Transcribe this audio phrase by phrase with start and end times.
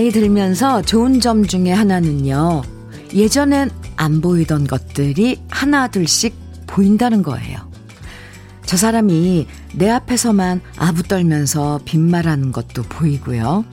[0.00, 2.62] 나이 들면서 좋은 점 중에 하나는요.
[3.12, 6.34] 예전엔 안 보이던 것들이 하나둘씩
[6.66, 7.70] 보인다는 거예요.
[8.64, 13.66] 저 사람이 내 앞에서만 아부 떨면서 빈말하는 것도 보이고요.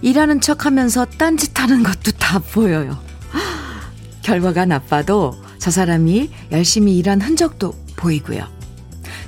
[0.00, 2.96] 일하는 척 하면서 딴짓하는 것도 다 보여요.
[4.22, 8.46] 결과가 나빠도 저 사람이 열심히 일한 흔적도 보이고요.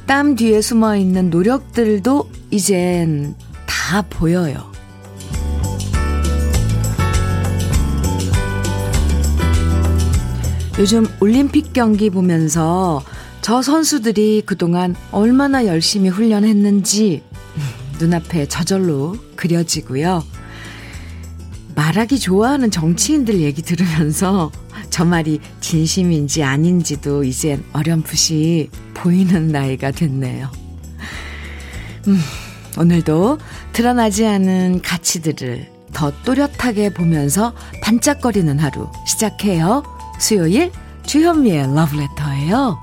[0.07, 3.35] 땀 뒤에 숨어 있는 노력들도 이젠
[3.67, 4.70] 다 보여요.
[10.81, 13.05] 요즘 올림픽 경기 보면서
[13.43, 17.23] 저 선수들이 그동안 얼마나 열심히 훈련했는지
[18.01, 20.25] 눈앞에 저절로 그려지고요.
[21.75, 24.51] 말하기 좋아하는 정치인들 얘기 들으면서
[24.89, 30.51] 저 말이 진심인지 아닌지도 이젠 어렴풋이 보이는 나이가 됐네요.
[32.09, 32.19] 음,
[32.79, 33.37] 오늘도
[33.75, 40.00] 드러나지 않은 가치들을 더 또렷하게 보면서 반짝거리는 하루 시작해요.
[40.21, 40.71] 수요일
[41.07, 42.79] 주현미의 러브레터예요.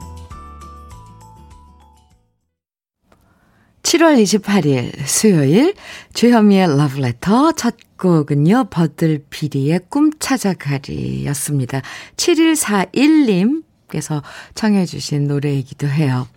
[3.83, 5.75] 7월 28일 수요일
[6.13, 8.65] 주현미의 러브레터 첫 곡은요.
[8.71, 11.81] 버들피리의 꿈 찾아가리 였습니다.
[12.17, 14.23] 7141님께서
[14.55, 16.27] 청해 주신 노래이기도 해요.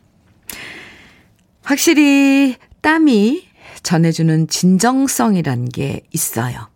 [1.63, 3.49] 확실히 땀이
[3.83, 6.69] 전해주는 진정성이란 게 있어요.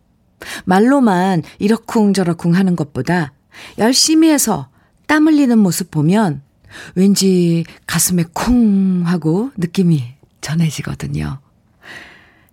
[0.65, 3.33] 말로만 이러쿵저러쿵 하는 것보다
[3.77, 4.69] 열심히 해서
[5.07, 6.41] 땀 흘리는 모습 보면
[6.95, 10.03] 왠지 가슴에 쿵 하고 느낌이
[10.41, 11.39] 전해지거든요.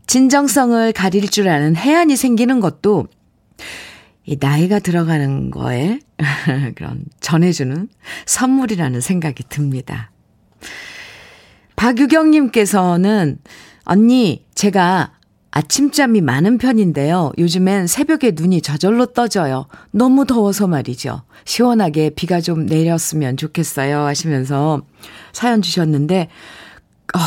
[0.06, 3.08] 진정성을 가릴 줄 아는 해안이 생기는 것도
[4.24, 5.98] 이 나이가 들어가는 거에
[6.77, 7.89] 그런 전해주는
[8.27, 10.11] 선물이라는 생각이 듭니다.
[11.77, 13.39] 박유경님께서는
[13.85, 15.12] 언니, 제가
[15.52, 17.33] 아침잠이 많은 편인데요.
[17.39, 19.67] 요즘엔 새벽에 눈이 저절로 떠져요.
[19.90, 21.23] 너무 더워서 말이죠.
[21.45, 24.01] 시원하게 비가 좀 내렸으면 좋겠어요.
[24.01, 24.80] 하시면서
[25.33, 26.29] 사연 주셨는데,
[27.14, 27.20] 아,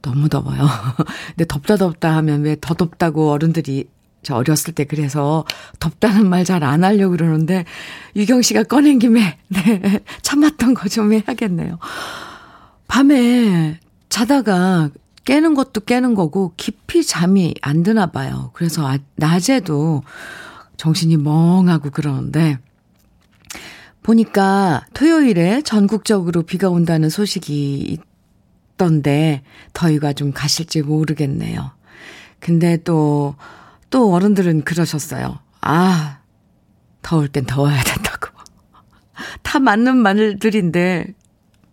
[0.00, 0.66] 너무 더워요.
[1.36, 3.84] 근데 덥다 덥다 하면 왜 더 덥다고 어른들이
[4.22, 5.44] 저 어렸을 때 그래서
[5.78, 7.64] 덥다는 말 잘 안 하려고 그러는데
[8.16, 11.78] 유경 씨가 꺼낸 김에 네, 참았던 거 좀 해야겠네요.
[12.88, 14.90] 밤에 자다가
[15.26, 18.50] 깨는 것도 깨는 거고 깊이 잠이 안 드나 봐요.
[18.54, 20.02] 그래서 아, 낮에도
[20.76, 22.58] 정신이 멍하고 그러는데
[24.02, 27.98] 보니까 토요일에 전국적으로 비가 온다는 소식이
[28.76, 29.42] 있던데
[29.72, 31.72] 더위가 좀 가실지 모르겠네요.
[32.38, 33.34] 근데 또,
[33.90, 35.40] 또 어른들은 그러셨어요.
[35.60, 36.20] 아,
[37.02, 38.28] 더울 땐 더워야 된다고.
[39.42, 41.14] 다 맞는 말들인데,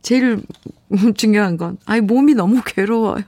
[0.03, 0.44] 제일
[1.16, 3.24] 중요한 건, 아이, 몸이 너무 괴로워요.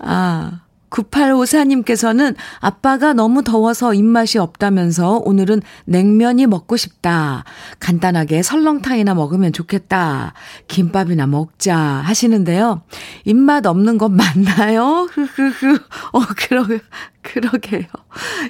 [0.00, 7.44] 아, 9854님께서는 아빠가 너무 더워서 입맛이 없다면서 오늘은 냉면이 먹고 싶다.
[7.78, 10.34] 간단하게 설렁탕이나 먹으면 좋겠다.
[10.68, 12.82] 김밥이나 먹자 하시는데요.
[13.24, 15.08] 입맛 없는 것 맞나요?
[15.12, 15.78] 흐흐흐.
[16.12, 16.66] 어, 그러,
[17.22, 17.84] 그러게요.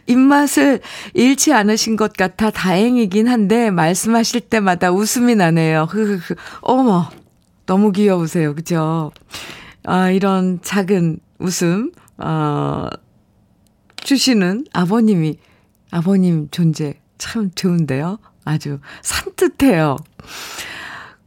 [0.07, 0.81] 입맛을
[1.15, 5.87] 잃지 않으신 것 같아 다행이긴 한데 말씀하실 때마다 웃음이 나네요.
[5.91, 6.35] 흐흐흐.
[6.63, 7.11] 어머,
[7.67, 8.55] 너무 귀여우세요.
[8.55, 9.13] 그죠?
[9.85, 11.91] 아, 이런 작은 웃음
[12.21, 12.89] 어,
[13.97, 15.39] 주시는 아버님이,
[15.91, 18.19] 아버님 존재 참 좋은데요?
[18.45, 19.97] 아주 산뜻해요.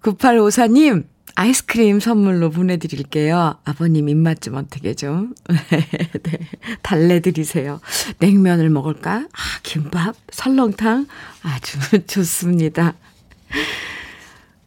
[0.02, 1.06] 9854님,
[1.36, 3.58] 아이스크림 선물로 보내드릴게요.
[3.64, 5.34] 아버님 입맛 좀 어떻게 좀.
[5.48, 6.40] 네,
[6.82, 7.80] 달래드리세요.
[8.20, 9.28] 냉면을 먹을까?
[9.32, 11.08] 아, 김밥, 설렁탕.
[11.42, 12.94] 아주 좋습니다.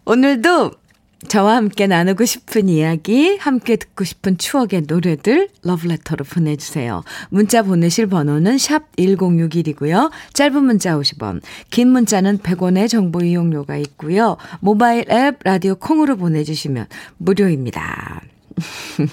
[0.04, 0.72] 오늘도
[1.28, 7.02] 저와 함께 나누고 싶은 이야기, 함께 듣고 싶은 추억의 노래들 러브레터로 보내주세요.
[7.30, 10.10] 문자 보내실 번호는 샵 1061이고요.
[10.32, 14.36] 짧은 문자 50원, 긴 문자는 100원의 정보 이용료가 있고요.
[14.60, 16.86] 모바일 앱 라디오 콩으로 보내주시면
[17.18, 18.22] 무료입니다.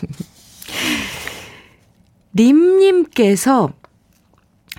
[2.33, 3.71] 림님께서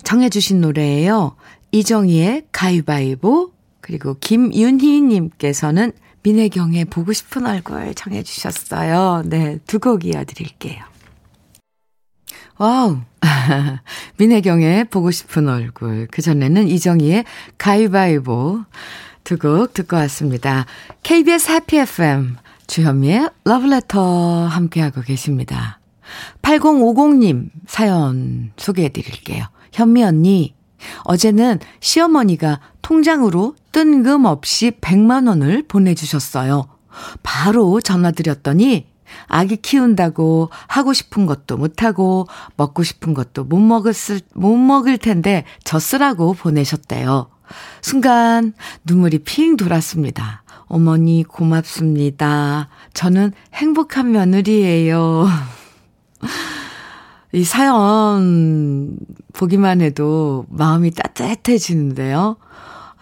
[0.03, 1.37] 청해주신 노래예요.
[1.73, 3.51] 이정희의 가위바위보
[3.81, 5.93] 그리고 김윤희님께서는
[6.25, 9.25] 민혜경의 보고 싶은 얼굴 정해주셨어요.
[9.27, 10.83] 네, 두 곡 이어드릴게요.
[12.59, 12.99] wow.
[14.19, 16.07] 민혜경의 보고 싶은 얼굴.
[16.09, 17.25] 그전에는 이정희의
[17.59, 18.65] 가위바위보
[19.25, 20.65] 두 곡 듣고 왔습니다.
[21.03, 22.37] KBS 해피 FM
[22.67, 25.79] 주현미의 러브레터 함께하고 계십니다.
[26.43, 29.45] 8050님 사연 소개해 드릴게요.
[29.73, 30.55] 현미 언니,
[31.05, 36.67] 어제는 시어머니가 통장으로 뜬금없이 100만 원을 보내주셨어요.
[37.23, 38.87] 바로 전화드렸더니
[39.27, 42.27] 아기 키운다고 하고 싶은 것도 못하고
[42.57, 47.29] 먹고 싶은 것도 못 먹었을, 못 먹을 텐데 젖쓰라고 보내셨대요.
[47.83, 48.55] 순간
[48.85, 50.43] 눈물이 핑 돌았습니다.
[50.67, 52.69] 어머니 고맙습니다.
[52.95, 55.29] 저는 행복한 며느리예요.
[57.35, 58.97] 이 사연
[59.33, 62.37] 보기만 해도 마음이 따뜻해지는데요.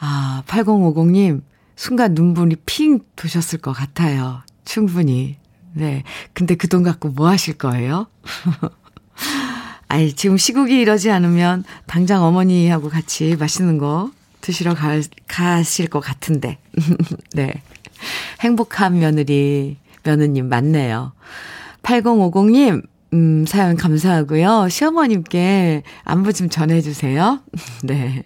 [0.01, 1.43] 아, 8050님,
[1.77, 4.41] 순간 눈물이 핑 도셨을 것 같아요.
[4.65, 5.37] 충분히.
[5.75, 6.03] 네.
[6.33, 8.07] 근데 그 돈 갖고 뭐 하실 거예요?
[9.89, 14.99] 아이, 지금 시국이 이러지 않으면 당장 어머니하고 같이 맛있는 거 드시러 가,
[15.29, 16.59] 가실 것 같은데.
[17.35, 17.53] 네.
[18.41, 21.13] 행복한 며느리, 며느님 맞네요.
[21.83, 22.83] 8050님,
[23.13, 24.69] 음, 사연 감사하고요.
[24.71, 27.41] 시어머님께 안부 좀 전해주세요.
[27.85, 28.23] 네.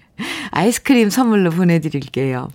[0.51, 2.49] 아이스크림 선물로 보내드릴게요.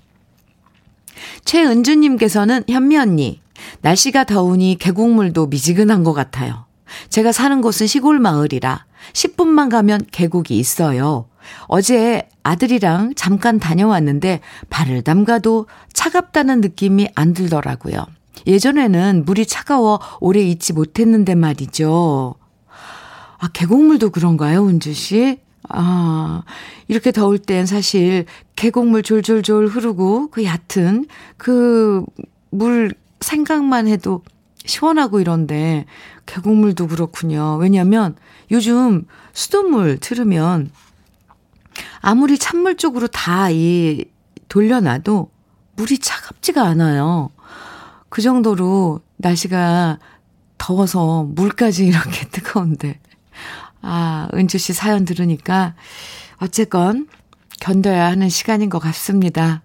[1.45, 3.41] 최은주님께서는 현미 언니,
[3.81, 6.65] 날씨가 더우니 계곡물도 미지근한 것 같아요.
[7.09, 11.27] 제가 사는 곳은 시골 마을이라 10분만 가면 계곡이 있어요.
[11.67, 18.05] 어제 아들이랑 잠깐 다녀왔는데 발을 담가도 차갑다는 느낌이 안 들더라고요.
[18.47, 22.35] 예전에는 물이 차가워 오래 있지 못했는데 말이죠.
[23.37, 25.39] 아, 계곡물도 그런가요, 은주 씨?
[25.69, 26.43] 아,
[26.87, 28.25] 이렇게 더울 땐 사실
[28.55, 31.07] 계곡물 졸졸졸 흐르고 그 얕은
[31.37, 32.05] 그
[32.51, 34.21] 물 생각만 해도
[34.65, 35.85] 시원하고 이런데
[36.25, 37.57] 계곡물도 그렇군요.
[37.57, 38.15] 왜냐면
[38.51, 40.69] 요즘 수돗물 틀으면
[42.01, 44.05] 아무리 찬물 쪽으로 다 이
[44.49, 45.31] 돌려놔도
[45.77, 47.29] 물이 차갑지가 않아요.
[48.11, 49.97] 그 정도로 날씨가
[50.57, 52.99] 더워서 물까지 이렇게 뜨거운데.
[53.81, 55.75] 아, 은주 씨 사연 들으니까
[56.37, 57.07] 어쨌건
[57.61, 59.63] 견뎌야 하는 시간인 것 같습니다.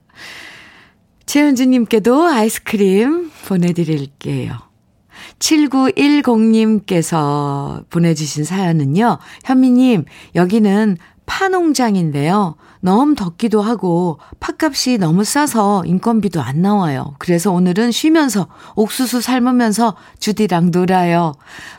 [1.26, 4.56] 최은주님께도 아이스크림 보내드릴게요.
[5.40, 10.04] 7910님께서 보내주신 사연은요, 현미님,
[10.36, 12.54] 여기는 파농장인데요.
[12.86, 17.16] 너무 덥기도 하고 팥값이 너무 싸서 인건비도 안 나와요.
[17.18, 18.46] 그래서 오늘은 쉬면서
[18.76, 21.32] 옥수수 삶으면서 주디랑 놀아요.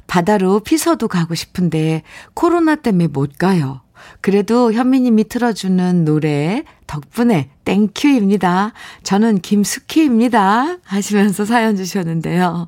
[0.08, 3.80] 바다로 피서도 가고 싶은데 코로나 때문에 못 가요.
[4.20, 8.74] 그래도 현미님이 틀어주는 노래 덕분에 thank you입니다.
[9.04, 10.80] 저는 김숙희입니다.
[10.84, 12.68] 하시면서 사연 주셨는데요.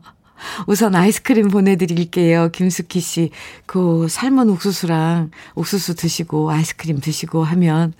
[0.67, 2.49] 우선 아이스크림 보내드릴게요.
[2.51, 3.31] 김숙희 씨.
[3.65, 7.93] 그 삶은 옥수수랑 옥수수 드시고 아이스크림 드시고 하면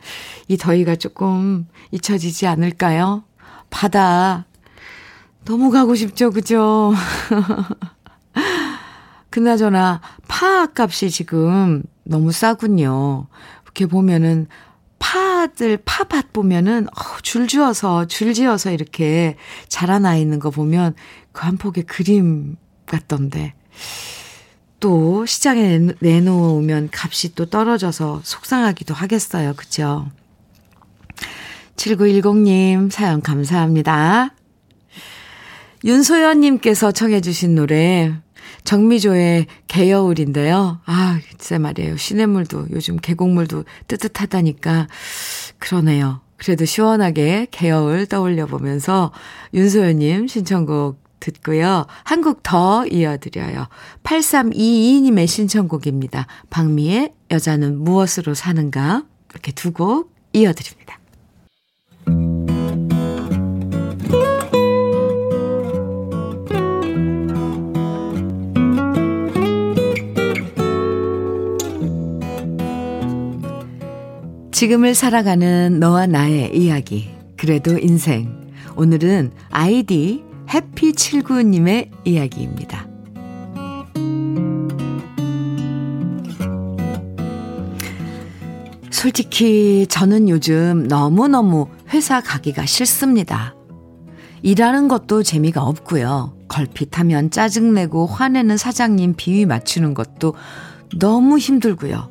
[0.47, 3.24] 이 더위가 조금 잊혀지지 않을까요?
[3.69, 4.45] 바다.
[5.45, 6.94] 너무 가고 싶죠, 그죠?
[9.30, 13.27] 그나저나 파 값이 지금 너무 싸군요.
[13.63, 14.47] 이렇게 보면은
[15.00, 19.38] 파들 파밭 보면은 어, 줄 지어서 줄 지어서 이렇게
[19.68, 20.94] 자라나 있는 거 보면
[21.39, 23.53] 그 한 폭의 그림 같던데
[24.81, 29.53] 또 시장에 내놓으면 값이 또 떨어져서 속상하기도 하겠어요.
[29.56, 30.12] 그죠?
[31.77, 34.36] 7910님 사연 감사합니다.
[35.86, 38.13] 윤소연님께서 청해주신 노래
[38.65, 40.81] 정미조의 개여울인데요.
[40.86, 41.96] 아, 글쎄 말이에요.
[41.96, 44.88] 시냇물도 요즘 계곡물도 뜨뜻하다니까
[45.58, 46.19] 그러네요.
[46.36, 49.13] 그래도 시원하게 개여울 떠올려 보면서
[49.53, 51.86] 윤소연님 신청곡 듣고요.
[52.04, 53.68] 한곡더 이어드려요.
[54.04, 56.28] 8322님의 신청곡입니다.
[56.50, 61.00] 박미의 여자는 무엇으로 사는가 이렇게 두 곡 이어드립니다.
[74.52, 77.10] 지금을 살아가는 너와 나의 이야기.
[77.38, 78.52] 그래도 인생.
[78.76, 82.88] 오늘은 아이디 해피79님의 이야기입니다.
[88.91, 93.56] 솔직히 저는 요즘 너무너무 회사 가기가 싫습니다.
[94.41, 96.36] 일하는 것도 재미가 없고요.
[96.48, 100.34] 걸핏하면 짜증내고 화내는 사장님 비위 맞추는 것도
[100.98, 102.10] 너무 힘들고요.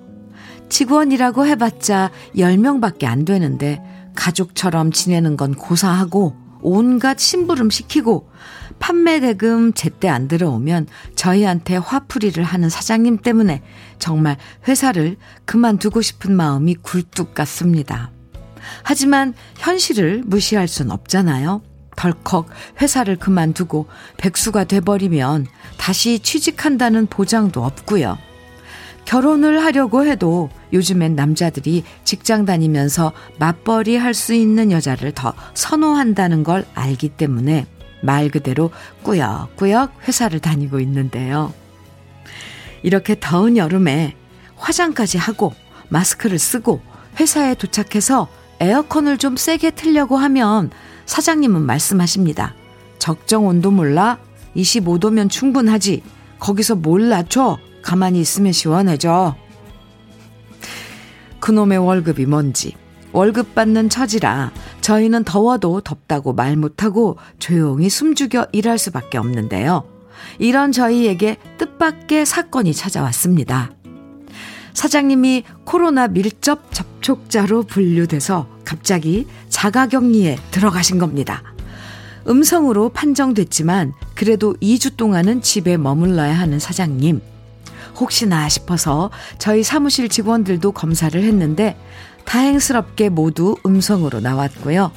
[0.68, 3.82] 직원이라고 해봤자 10명밖에 안 되는데
[4.14, 8.30] 가족처럼 지내는 건 고사하고 온갖 심부름 시키고
[8.78, 10.86] 판매 대금 제때 안 들어오면
[11.16, 13.62] 저희한테 화풀이를 하는 사장님 때문에
[13.98, 14.36] 정말
[14.66, 18.10] 회사를 그만두고 싶은 마음이 굴뚝 같습니다.
[18.82, 21.62] 하지만 현실을 무시할 순 없잖아요.
[21.96, 22.48] 덜컥
[22.80, 23.88] 회사를 그만두고
[24.18, 25.46] 백수가 돼버리면
[25.78, 28.18] 다시 취직한다는 보장도 없고요.
[29.08, 36.66] 결혼을 하려고 해도 요즘엔 남자들이 직장 다니면서 맞벌이 할 수 있는 여자를 더 선호한다는 걸
[36.74, 37.66] 알기 때문에
[38.02, 38.70] 말 그대로
[39.04, 41.54] 꾸역꾸역 회사를 다니고 있는데요.
[42.82, 44.14] 이렇게 더운 여름에
[44.56, 45.54] 화장까지 하고
[45.88, 46.82] 마스크를 쓰고
[47.18, 48.28] 회사에 도착해서
[48.60, 50.70] 에어컨을 좀 세게 틀려고 하면
[51.06, 52.54] 사장님은 말씀하십니다.
[52.98, 54.18] 적정 온도 몰라?
[54.54, 56.02] 25도면 충분하지.
[56.38, 57.56] 거기서 뭘 낮춰?
[57.88, 59.34] 가만히 있으면 시원해져.
[61.40, 62.74] 그놈의 월급이 뭔지.
[63.12, 64.52] 월급 받는 처지라
[64.82, 69.84] 저희는 더워도 덥다고 말 못하고 조용히 숨죽여 일할 수밖에 없는데요.
[70.38, 73.70] 이런 저희에게 뜻밖의 사건이 찾아왔습니다.
[74.74, 81.42] 사장님이 코로나 밀접 접촉자로 분류돼서 갑자기 자가격리에 들어가신 겁니다.
[82.28, 87.37] 음성으로 판정됐지만 그래도 2주 동안은 집에 머물러야 하는 사장님.
[87.98, 91.76] 혹시나 싶어서 저희 사무실 직원들도 검사를 했는데
[92.24, 94.92] 다행스럽게 모두 음성으로 나왔고요.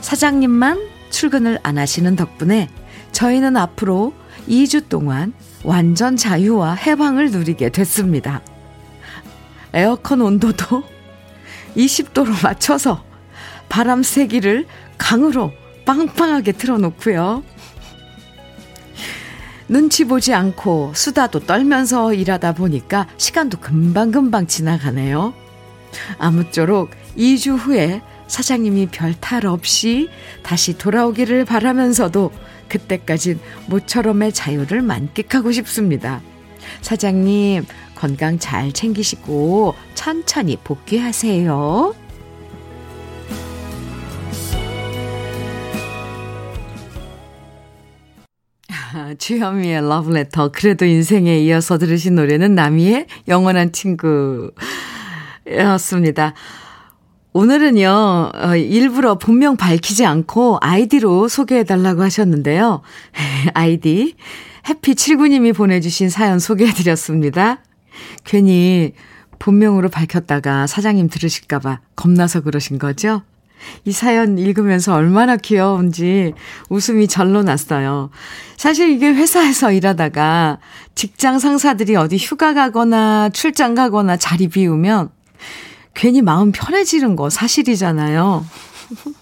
[0.00, 2.68] 사장님만 출근을 안 하시는 덕분에
[3.12, 4.12] 저희는 앞으로
[4.48, 5.32] 2주 동안
[5.64, 8.42] 완전 자유와 해방을 누리게 됐습니다.
[9.72, 10.84] 에어컨 온도도
[11.76, 13.02] 20도로 맞춰서
[13.68, 14.66] 바람 세기를
[14.98, 15.52] 강으로
[15.86, 17.42] 빵빵하게 틀어놓고요.
[19.68, 25.32] 눈치 보지 않고 수다도 떨면서 일하다 보니까 시간도 금방금방 지나가네요.
[26.18, 30.08] 아무쪼록 2주 후에 사장님이 별 탈 없이
[30.42, 32.30] 다시 돌아오기를 바라면서도
[32.68, 36.20] 그때까진 모처럼의 자유를 만끽하고 싶습니다.
[36.80, 41.94] 사장님, 건강 잘 챙기시고 천천히 복귀하세요.
[49.18, 50.50] 주현미의 러브레터.
[50.52, 54.54] 그래도 인생에 이어서 들으신 노래는 나미의 영원한 친구였습니다.
[57.32, 62.82] 오늘은요, 어, 일부러 본명 밝히지 않고 아이디로 소개해달라고 하셨는데요.
[63.54, 64.14] 아이디,
[64.66, 67.58] 해피79님이 보내주신 사연 소개해드렸습니다.
[68.22, 68.92] 괜히
[69.40, 73.22] 본명으로 밝혔다가 사장님 들으실까봐 겁나서 그러신 거죠?
[73.84, 76.34] 이 사연 읽으면서 얼마나 귀여운지
[76.68, 78.10] 웃음이 절로 났어요.
[78.56, 80.58] 사실 이게 회사에서 일하다가
[80.94, 85.10] 직장 상사들이 어디 휴가 가거나 출장 가거나 자리 비우면
[85.94, 88.44] 괜히 마음 편해지는 거 사실이잖아요.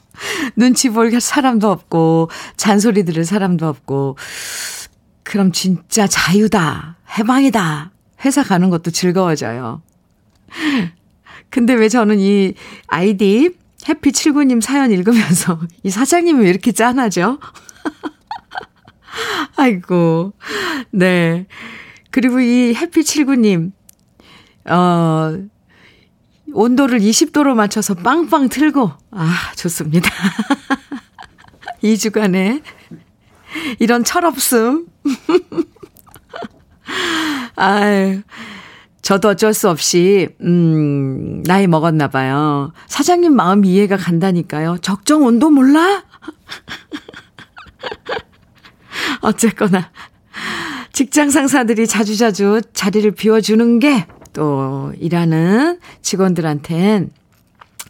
[0.57, 4.17] 눈치 볼 사람도 없고, 잔소리 들을 사람도 없고,
[5.23, 7.91] 그럼 진짜 자유다, 해방이다.
[8.25, 9.83] 회사 가는 것도 즐거워져요.
[11.51, 12.55] 근데 왜 저는 이
[12.87, 17.39] 아이디 해피79님 사연 읽으면서 이 사장님이 왜 이렇게 짠하죠?
[19.57, 20.33] 아이고,
[20.91, 21.47] 네.
[22.11, 23.73] 그리고 이 해피79님,
[24.71, 25.39] 어,
[26.53, 30.11] 온도를 20도로 맞춰서 빵빵 틀고, 아, 좋습니다.
[31.83, 32.63] 2주간에
[33.79, 34.87] 이런 철없음.
[37.57, 38.23] 아유,
[39.03, 42.73] 저도 어쩔 수 없이, 음, 나이 먹었나 봐요.
[42.87, 44.79] 사장님 마음 이해가 간다니까요.
[44.81, 46.05] 적정 온도 몰라?
[49.21, 49.91] 어쨌거나,
[50.93, 57.11] 직장 상사들이 자주자주 자리를 비워주는 게 또 일하는 직원들한텐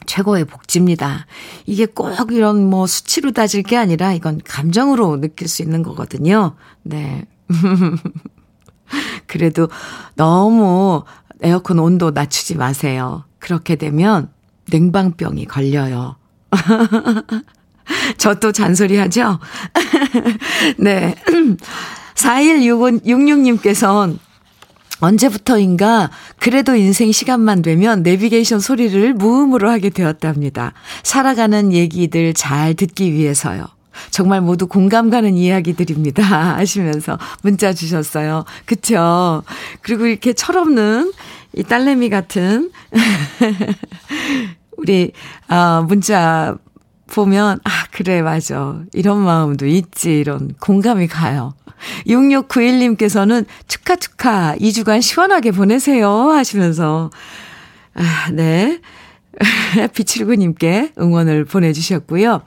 [0.07, 1.27] 최고의 복지입니다.
[1.67, 6.57] 이게 꼭 이런 뭐 수치로 따질 게 아니라 이건 감정으로 느낄 수 있는 거거든요.
[6.83, 7.25] 네.
[9.27, 9.69] 그래도
[10.15, 11.05] 너무
[11.41, 13.25] 에어컨 온도 낮추지 마세요.
[13.39, 14.29] 그렇게 되면
[14.71, 16.17] 냉방병이 걸려요.
[18.19, 19.39] 저 또 잔소리 하죠?
[20.79, 21.15] 네.
[22.15, 24.19] 4166님께서는
[25.01, 30.75] 언제부터인가 그래도 인생 시간만 되면 내비게이션 소리를 무음으로 하게 되었답니다.
[31.03, 33.67] 살아가는 얘기들 잘 듣기 위해서요.
[34.11, 36.23] 정말 모두 공감 가는 이야기들입니다.
[36.57, 38.45] 하시면서 문자 주셨어요.
[38.65, 39.43] 그쵸?
[39.83, 41.13] 그리고 이렇게 철없는
[41.55, 42.71] 이 딸내미 같은
[44.79, 45.13] 우리
[45.49, 46.57] 아 문자
[47.13, 48.81] 보면 아 그래 맞아.
[48.93, 50.19] 이런 마음도 있지.
[50.19, 51.55] 이런 공감이 가요.
[52.07, 57.11] 6691님께서는 축하 축하 2주간 시원하게 보내세요 하시면서
[57.95, 58.81] 아, 네.
[59.95, 62.43] 비칠구님께 응원을 보내주셨고요.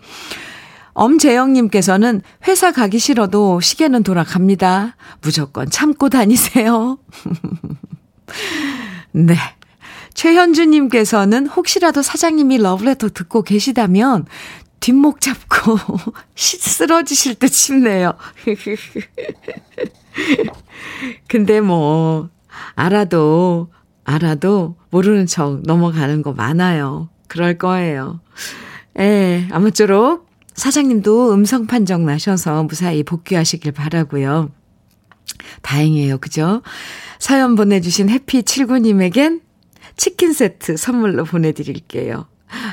[0.95, 4.95] 엄재영님께서는 회사 가기 싫어도 시계는 돌아갑니다.
[5.21, 6.97] 무조건 참고 다니세요.
[9.11, 9.35] 네.
[10.13, 14.25] 최현주님께서는 혹시라도 사장님이 러브레터 듣고 계시다면
[14.79, 15.77] 뒷목 잡고
[16.35, 18.13] 쓰러지실 듯 싶네요.
[21.27, 22.29] 근데 뭐,
[22.75, 23.69] 알아도,
[24.05, 27.09] 알아도 모르는 척 넘어가는 거 많아요.
[27.27, 28.21] 그럴 거예요.
[28.97, 30.25] 예, 아무쪼록
[30.55, 34.51] 사장님도 음성 판정 나셔서 무사히 복귀하시길 바라고요.
[35.61, 36.17] 다행이에요.
[36.17, 36.61] 그죠?
[37.19, 39.41] 사연 보내주신 해피79님에겐
[39.97, 42.27] 치킨 세트 선물로 보내드릴게요.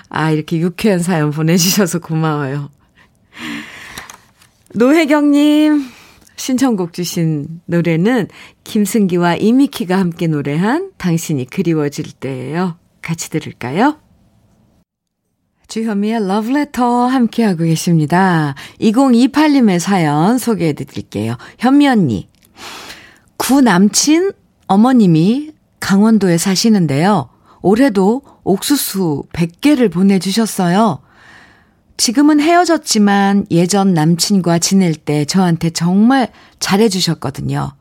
[0.08, 2.70] 아, 이렇게 유쾌한 사연 보내주셔서 고마워요.
[4.74, 5.84] 노혜경님,
[6.36, 8.28] 신청곡 주신 노래는
[8.64, 12.76] 김승기와 이미키가 함께 노래한 당신이 그리워질 때예요.
[13.00, 14.01] 같이 들을까요?
[15.68, 18.54] 주현미의 러브레터 함께하고 계십니다.
[18.80, 21.36] 2028님의 사연 소개해 드릴게요.
[21.58, 22.28] 현미 언니.
[23.36, 24.32] 구 남친
[24.66, 27.28] 어머님이 강원도에 사시는데요.
[27.62, 31.00] 올해도 옥수수 100개를 보내주셨어요.
[31.96, 36.28] 지금은 헤어졌지만 예전 남친과 지낼 때 저한테 정말
[36.58, 37.72] 잘해주셨거든요.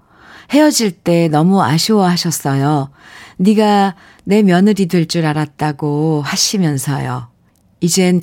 [0.52, 2.92] 헤어질 때 너무 아쉬워하셨어요.
[3.38, 7.31] 네가 내 며느리 될 줄 알았다고 하시면서요.
[7.82, 8.22] 이젠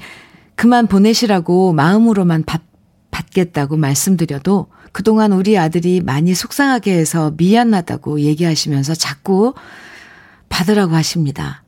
[0.55, 2.63] 그만 보내시라고 마음으로만 받,
[3.11, 9.55] 받겠다고 말씀드려도 그동안 우리 아들이 많이 속상하게 해서 미안하다고 얘기하시면서 자꾸
[10.49, 11.63] 받으라고 하십니다.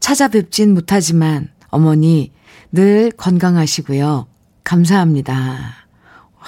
[0.00, 2.32] 찾아뵙진 못하지만 어머니
[2.72, 4.26] 늘 건강하시고요.
[4.64, 5.32] 감사합니다.
[5.32, 6.46] 와,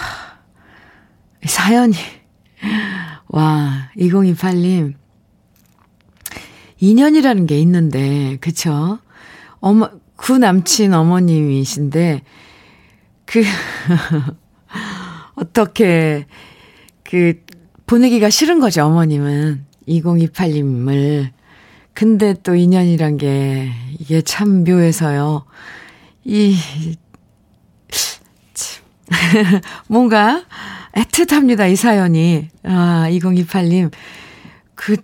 [1.47, 1.95] 사연이,
[3.28, 4.95] 와, 2028님.
[6.80, 8.99] 인연이라는 게 있는데, 그쵸?
[9.61, 12.22] 어머, 구 남친 어머님이신데,
[13.25, 13.42] 그,
[15.37, 16.26] 어떻게,
[17.04, 17.40] 그,
[17.87, 19.64] 보내기가 싫은 거죠, 어머님은.
[19.87, 21.30] 2028님을.
[21.94, 25.44] 근데 또 인연이란 게, 이게 참 묘해서요.
[26.25, 26.56] 이,
[27.88, 28.84] 참,
[29.87, 30.44] 뭔가
[30.94, 32.48] 애틋합니다, 이 사연이.
[32.64, 33.92] 아, 2028님.
[34.75, 34.96] 그,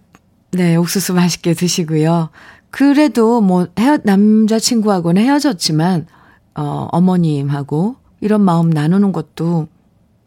[0.51, 2.31] 네, 옥수수 맛있게 드시고요.
[2.75, 6.09] 그래도 뭐, 헤어, 남자친구하고는 헤어졌지만,
[6.57, 9.69] 어, 어머님하고 이런 마음 나누는 것도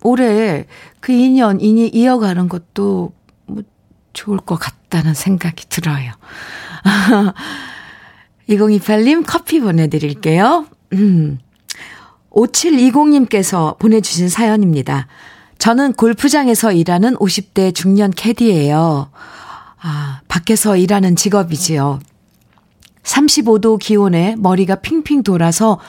[0.01, 0.65] 올해
[1.01, 3.11] 그 인연, 인이 이어가는 것도
[3.47, 3.63] 뭐
[4.13, 6.13] 좋을 것 같다는 생각이 들어요.
[8.47, 10.67] 2028님 커피 보내드릴게요.
[10.93, 11.39] 음.
[12.31, 15.07] 5720님께서 보내주신 사연입니다.
[15.57, 19.09] 저는 골프장에서 일하는 50대 중년 캐디예요.
[19.81, 21.99] 아, 밖에서 일하는 직업이지요.
[23.07, 25.79] 35도 기온에 머리가 핑핑 돌아서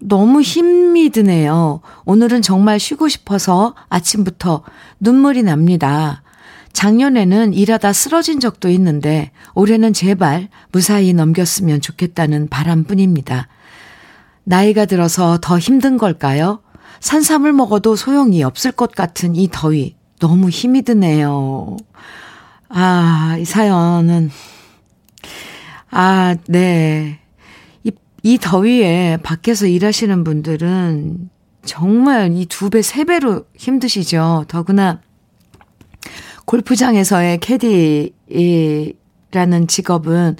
[0.00, 1.80] 너무 힘이 드네요.
[2.04, 4.62] 오늘은 정말 쉬고 싶어서 아침부터
[5.00, 6.22] 눈물이 납니다.
[6.72, 13.48] 작년에는 일하다 쓰러진 적도 있는데 올해는 제발 무사히 넘겼으면 좋겠다는 바람뿐입니다.
[14.44, 16.60] 나이가 들어서 더 힘든 걸까요?
[17.00, 21.76] 산삼을 먹어도 소용이 없을 것 같은 이 더위 너무 힘이 드네요.
[22.68, 24.30] 아, 이 사연은
[25.90, 27.20] 아, 네.
[27.84, 27.90] 이,
[28.22, 31.30] 이 더위에 밖에서 일하시는 분들은
[31.64, 34.44] 정말 이 두 배, 세 배로 힘드시죠.
[34.48, 35.00] 더구나
[36.46, 38.96] 골프장에서의 캐디라는
[39.68, 40.36] 직업은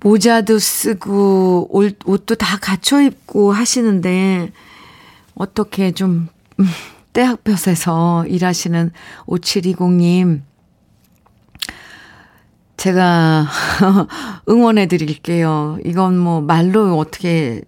[0.00, 4.50] 모자도 쓰고 옷, 옷도 다 갖춰 입고 하시는데
[5.34, 6.28] 어떻게 좀
[7.14, 8.90] 떼학볕에서 일하시는
[9.26, 10.42] 5720님
[12.76, 13.46] 제가
[14.48, 15.78] 응원해 드릴게요.
[15.84, 17.62] 이건 뭐 말로 어떻게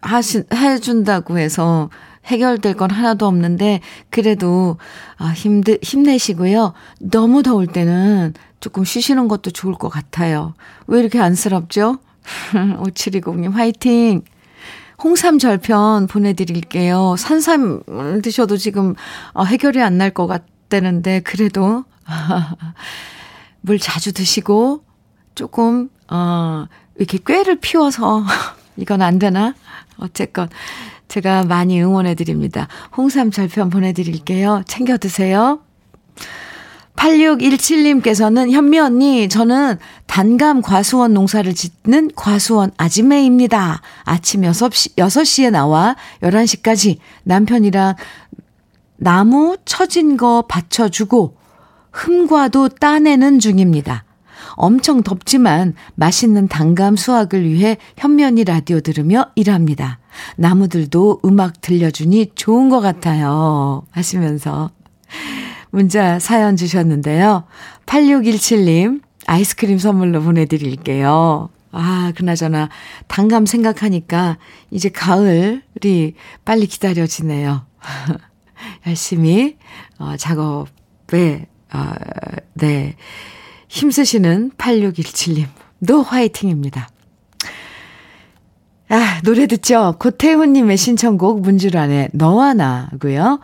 [0.00, 1.90] 하신 해준다고 해서
[2.26, 4.76] 해결될 건 하나도 없는데 그래도
[5.16, 6.74] 아 힘들 힘내시고요.
[7.00, 10.54] 너무 더울 때는 조금 쉬시는 것도 좋을 것 같아요.
[10.86, 11.98] 왜 이렇게 안쓰럽죠?
[12.52, 14.22] 5720님 화이팅.
[15.02, 17.14] 홍삼 절편 보내드릴게요.
[17.16, 17.82] 산삼
[18.22, 18.94] 드셔도 지금
[19.32, 21.84] 어, 해결이 안 날 것 같다는데 그래도
[23.60, 24.84] 물 자주 드시고
[25.34, 26.66] 조금 어
[26.96, 28.24] 이렇게 꾀를 피워서
[28.76, 29.54] 이건 안 되나?
[29.98, 30.48] 어쨌건
[31.08, 32.68] 제가 많이 응원해 드립니다.
[32.96, 34.62] 홍삼 절편 보내 드릴게요.
[34.66, 35.60] 챙겨 드세요.
[36.96, 43.80] 8617님께서는 현미 언니, 저는 단감 과수원 농사를 짓는 과수원 아지매입니다.
[44.02, 47.94] 아침 6시, 6시에 나와 11시까지 남편이랑
[48.96, 51.36] 나무 처진 거 받쳐주고
[51.98, 54.04] 흠과도 따내는 중입니다.
[54.52, 59.98] 엄청 덥지만 맛있는 단감 수확을 위해 현면이 라디오 들으며 일합니다.
[60.36, 63.82] 나무들도 음악 들려주니 좋은 것 같아요.
[63.90, 64.70] 하시면서
[65.70, 67.44] 문자 사연 주셨는데요.
[67.86, 71.50] 8617님 아이스크림 선물로 보내드릴게요.
[71.72, 72.68] 아, 그나저나
[73.08, 74.38] 단감 생각하니까
[74.70, 77.66] 이제 가을이 빨리 기다려지네요.
[78.86, 79.56] 열심히
[79.98, 81.92] 어, 작업에 어,
[82.54, 82.94] 네.
[83.68, 85.46] 힘쓰시는 8617님,
[85.86, 86.88] 도 화이팅입니다.
[88.90, 89.96] 아, 노래 듣죠?
[90.00, 93.40] 고태훈님의 신청곡 문주란의 너와 나고요.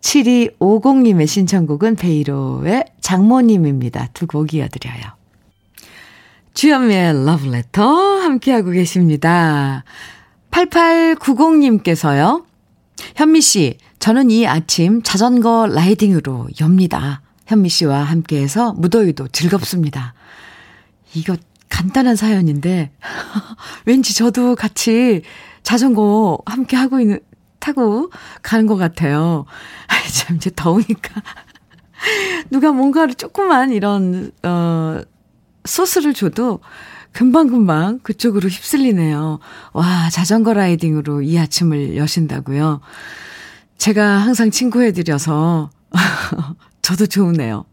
[0.00, 4.08] 7250님의 신청곡은 베이로의 장모님입니다.
[4.14, 5.02] 두 곡 이어드려요.
[6.54, 9.84] 주현미의 러브레터 함께하고 계십니다.
[10.50, 12.44] 8890님께서요.
[13.14, 17.22] 현미 씨, 저는 이 아침 자전거 라이딩으로 엽니다.
[17.48, 20.12] 현미 씨와 함께해서 무더위도 즐겁습니다.
[21.14, 21.34] 이거
[21.70, 22.90] 간단한 사연인데
[23.86, 25.22] 왠지 저도 같이
[25.62, 27.20] 자전거 함께 하고 있는
[27.58, 28.10] 타고
[28.42, 29.46] 가는 것 같아요.
[30.14, 31.22] 참 이제 더우니까
[32.50, 35.00] 누가 뭔가를 조그만 이런 어
[35.64, 36.60] 소스를 줘도
[37.12, 39.38] 금방금방 그쪽으로 휩쓸리네요.
[39.72, 42.80] 와, 자전거 라이딩으로 이 아침을 여신다고요.
[43.78, 45.70] 제가 항상 친구해드려서
[46.88, 47.66] 저도 좋으네요.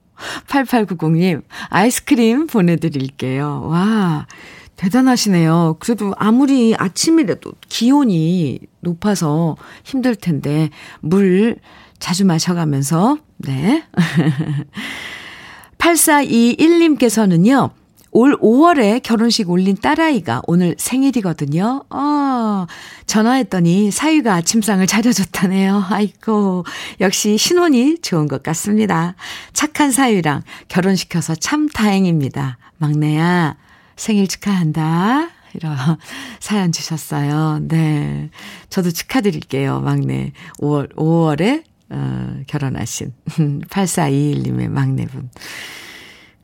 [0.47, 3.63] 8890님, 아이스크림 보내드릴게요.
[3.65, 4.27] 와,
[4.75, 5.77] 대단하시네요.
[5.79, 11.55] 그래도 아무리 아침이라도 기온이 높아서 힘들 텐데, 물
[11.97, 13.85] 자주 마셔가면서, 네.
[15.79, 17.71] 8421님께서는요,
[18.17, 21.83] 올 5월에 결혼식 올린 딸아이가 오늘 생일이거든요.
[21.89, 22.65] 어,
[23.07, 25.83] 전화했더니 사위가 아침상을 차려줬다네요.
[25.89, 26.63] 아이고,
[27.01, 29.15] 역시 신혼이 좋은 것 같습니다.
[29.51, 32.57] 착한 사위랑 결혼시켜서 참 다행입니다.
[32.77, 33.57] 막내야,
[33.97, 35.27] 생일 축하한다.
[35.53, 35.75] 이런
[36.39, 37.59] 사연 주셨어요.
[37.63, 38.29] 네.
[38.69, 40.31] 저도 축하드릴게요, 막내.
[40.59, 43.11] 5월, 5월에, 어, 결혼하신
[43.69, 45.29] 8421님의 막내분.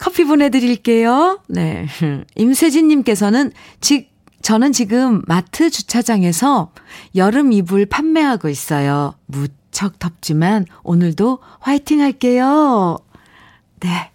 [0.01, 1.39] 커피 보내드릴게요.
[1.47, 1.85] 네.
[2.35, 4.09] 임세진님께서는 지,
[4.41, 6.71] 저는 지금 마트 주차장에서
[7.15, 9.13] 여름 이불 판매하고 있어요.
[9.27, 12.97] 무척 덥지만 오늘도 화이팅 할게요.
[13.79, 14.09] 네.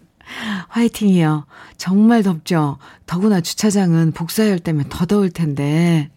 [0.70, 1.46] 화이팅이요.
[1.76, 2.78] 정말 덥죠?
[3.06, 6.10] 더구나 주차장은 복사열 때문에 더 더울 텐데.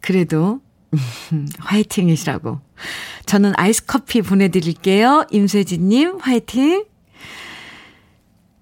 [0.00, 0.60] 그래도,
[1.60, 2.60] 화이팅이시라고.
[3.24, 5.24] 저는 아이스 커피 보내드릴게요.
[5.30, 6.84] 임세진님, 화이팅!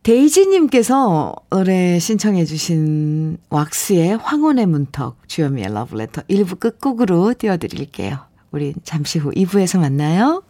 [0.05, 8.19] 데이지님께서 노래 신청해주신 왁스의 황혼의 문턱, 주요미의 러브레터 1부 끝곡으로 띄워드릴게요.
[8.51, 10.43] 우린 잠시 후 2부에서 만나요.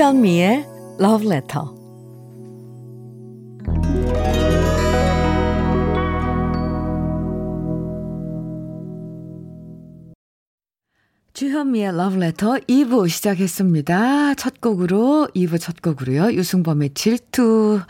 [0.00, 0.66] 주현미의
[0.98, 1.66] Love Letter.
[11.34, 14.36] 주현미의 Love Letter 2부 시작했습니다.
[14.36, 16.32] 첫 곡으로, 2부 첫 곡으로요.
[16.32, 17.80] 유승범의 질투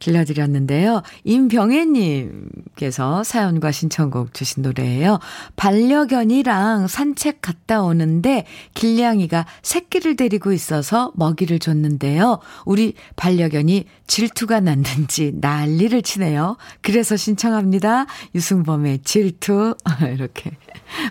[0.00, 1.02] 들려드렸는데요.
[1.24, 5.20] 임병혜님께서 사연과 신청곡 주신 노래예요.
[5.56, 12.40] 반려견이랑 산책 갔다 오는데 길냥이가 새끼를 데리고 있어서 먹이를 줬는데요.
[12.64, 16.56] 우리 반려견이 질투가 났는지 난리를 치네요.
[16.80, 18.06] 그래서 신청합니다.
[18.34, 19.76] 유승범의 질투.
[20.12, 20.50] 이렇게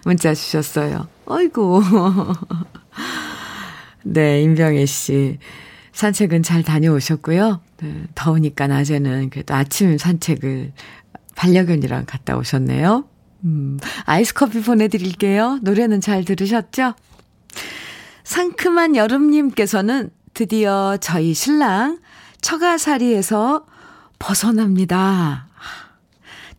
[0.04, 1.08] 문자 주셨어요.
[1.26, 1.84] 어이구.
[4.04, 5.38] 네, 임병혜 씨.
[6.00, 7.60] 산책은 잘 다녀오셨고요.
[7.82, 10.72] 네, 더우니까 낮에는 그래도 아침 산책을
[11.36, 13.04] 반려견이랑 갔다 오셨네요.
[13.44, 15.60] 음, 아이스 커피 보내드릴게요.
[15.62, 16.94] 노래는 잘 들으셨죠?
[18.24, 22.00] 상큼한 여름님께서는 드디어 저희 신랑
[22.40, 23.66] 처가살이에서
[24.20, 25.49] 벗어납니다.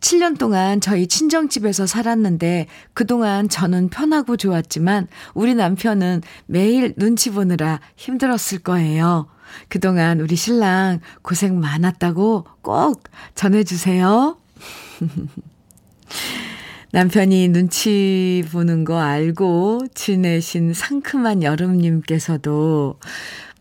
[0.01, 8.59] 7년 동안 저희 친정집에서 살았는데 그동안 저는 편하고 좋았지만 우리 남편은 매일 눈치 보느라 힘들었을
[8.63, 9.27] 거예요.
[9.69, 13.03] 그동안 우리 신랑 고생 많았다고 꼭
[13.35, 14.37] 전해주세요.
[16.93, 22.99] 남편이 눈치 보는 거 알고 지내신 상큼한 여름님께서도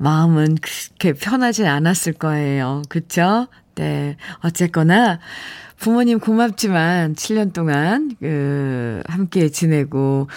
[0.00, 2.82] 마음은 그렇게 편하지 않았을 거예요.
[2.88, 3.46] 그쵸?
[3.80, 4.16] 네.
[4.40, 5.20] 어쨌거나
[5.78, 10.28] 부모님 고맙지만 7년 동안 그 함께 지내고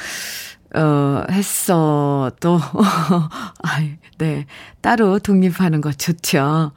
[0.74, 2.58] 어 했어 또
[3.62, 3.80] 아,
[4.18, 4.46] 네.
[4.80, 6.72] 따로 독립하는 거 좋죠.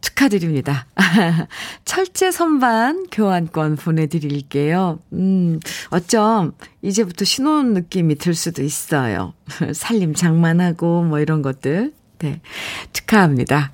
[0.00, 0.86] 축하드립니다.
[1.84, 5.00] 철제 선반 교환권 보내드릴게요.
[5.12, 9.34] 음, 어쩜 이제부터 신혼 느낌이 들 수도 있어요.
[9.74, 11.92] 살림 장만하고 뭐 이런 것들.
[12.20, 12.40] 네.
[12.94, 13.72] 축하합니다.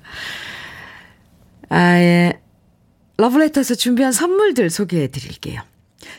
[1.73, 2.39] 아 예
[3.17, 5.61] 러브레터에서 준비한 선물들 소개해 드릴게요.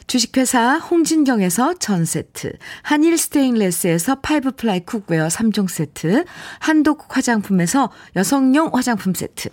[0.07, 6.25] 주식회사 홍진경에서 전 세트, 한일 스테인레스에서 five ply cookware 3종 세트,
[6.59, 9.51] 한독 화장품에서 여성용 화장품 세트,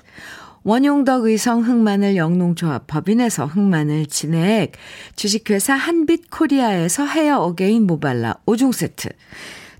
[0.63, 4.73] 원용덕 의성 흑마늘 영농조합 법인에서 흑마늘 진액,
[5.15, 9.09] 주식회사 한빛 코리아에서 헤어 어게인 모발라 5종 세트,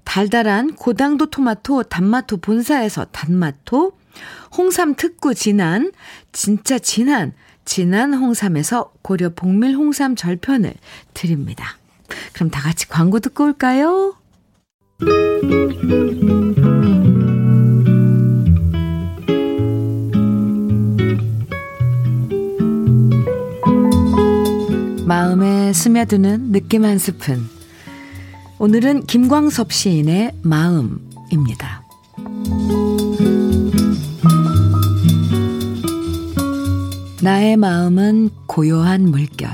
[0.04, 4.01] 달달한 고당도 토마토 단마토 본사에서 단마토,
[4.58, 5.92] 홍삼 특구 진한,
[6.32, 7.34] 진짜 진한,
[7.66, 10.74] 진한 홍삼에서 고려 복밀 홍삼 절편을
[11.14, 11.78] 드립니다.
[12.34, 14.16] 그럼 다 같이 광고 듣고 올까요?
[25.06, 27.50] 마음에 스며드는 느낌 한 스푼.
[28.60, 31.81] 오늘은 김광섭 시인의 마음입니다.
[37.24, 39.48] 나의 마음은 고요한 물결.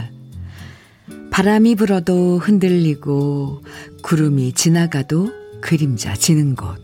[1.31, 3.61] 바람이 불어도 흔들리고
[4.03, 6.81] 구름이 지나가도 그림자 지는 곳.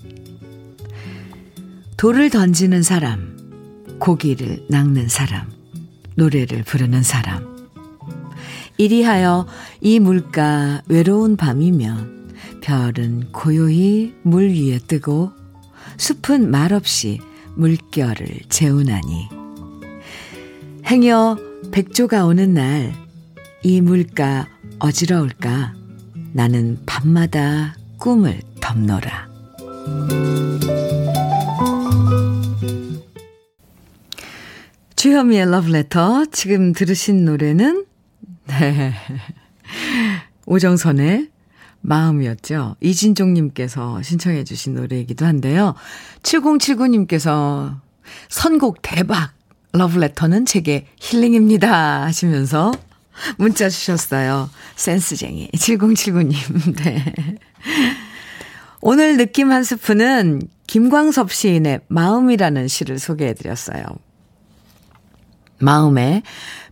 [1.96, 3.38] 돌을 던지는 사람,
[3.98, 5.50] 고기를 낚는 사람,
[6.15, 7.69] 노래를 부르는 사람.
[8.78, 9.48] 이리하여
[9.80, 15.32] 이 물가 외로운 밤이면 별은 고요히 물 위에 뜨고
[15.96, 17.22] 숲은 말없이
[17.56, 19.43] 물결을 재우나니
[20.86, 21.38] 행여
[21.72, 23.04] 백조가 오는 날
[23.65, 24.46] 이 물가
[24.80, 25.74] 어지러울까
[26.34, 29.30] 나는 밤마다 꿈을 덮노라.
[34.98, 37.86] 주현미의 러브레터 지금 들으신 노래는
[38.48, 38.93] 네.
[40.46, 41.30] 오정선의
[41.80, 42.76] 마음이었죠.
[42.82, 45.74] 이진종님께서 신청해 주신 노래이기도 한데요.
[46.24, 47.80] 7079님께서
[48.28, 49.32] 선곡 대박!
[49.74, 52.04] 러브레터는 제게 힐링입니다.
[52.04, 52.72] 하시면서
[53.38, 54.50] 문자 주셨어요.
[54.76, 55.50] 센스쟁이.
[55.50, 56.76] 7079님.
[56.84, 57.04] 네.
[58.82, 63.84] 오늘 느낌 한 스푼은 김광섭 시인의 마음이라는 시를 소개해 드렸어요.
[65.60, 66.22] 마음에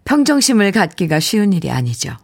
[0.05, 2.15] 평정심을 갖기가 쉬운 일이 아니죠.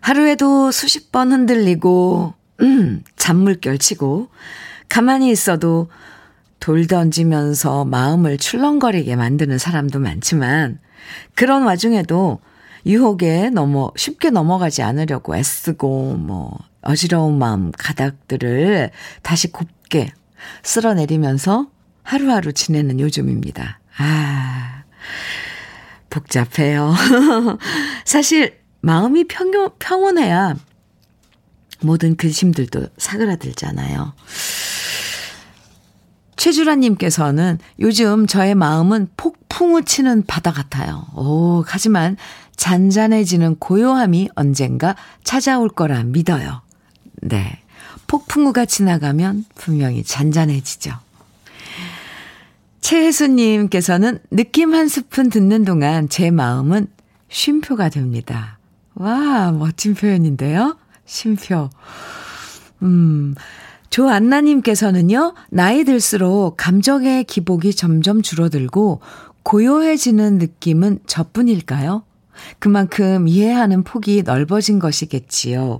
[0.00, 4.28] 하루에도 수십 번 흔들리고, 음, 잔물결 치고,
[4.88, 5.88] 가만히 있어도
[6.62, 10.78] 돌 던지면서 마음을 출렁거리게 만드는 사람도 많지만,
[11.34, 12.38] 그런 와중에도
[12.86, 20.12] 유혹에 넘어, 쉽게 넘어가지 않으려고 애쓰고, 뭐, 어지러운 마음 가닥들을 다시 곱게
[20.62, 21.68] 쓸어내리면서
[22.04, 23.80] 하루하루 지내는 요즘입니다.
[23.98, 24.84] 아.
[26.10, 26.94] 복잡해요.
[28.06, 30.54] 사실 마음이 평, 평온해야
[31.80, 34.14] 모든 근심들도 사그라들잖아요.
[36.42, 41.06] 최주라님께서는 요즘 저의 마음은 폭풍우 치는 바다 같아요.
[41.14, 42.16] 오, 하지만
[42.56, 46.62] 잔잔해지는 고요함이 언젠가 찾아올 거라 믿어요.
[47.20, 47.60] 네.
[48.08, 50.92] 폭풍우가 지나가면 분명히 잔잔해지죠.
[52.80, 56.88] 최혜수님께서는 느낌 한 스푼 듣는 동안 제 마음은
[57.28, 58.58] 쉼표가 됩니다.
[58.94, 60.76] 와, 멋진 표현인데요?
[61.06, 61.70] 쉼표.
[62.82, 63.36] 음,
[63.92, 69.00] 조안나님께서는요, 나이 들수록 감정의 기복이 점점 줄어들고
[69.42, 72.02] 고요해지는 느낌은 저뿐일까요?
[72.58, 75.78] 그만큼 이해하는 폭이 넓어진 것이겠지요.